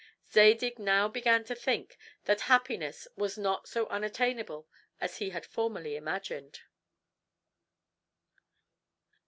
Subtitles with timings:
[0.31, 1.95] Zadig now began to think
[2.25, 4.67] that happiness was not so unattainable
[4.99, 6.61] as he had formerly imagined.